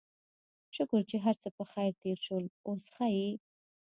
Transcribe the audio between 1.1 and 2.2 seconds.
هرڅه پخير تېر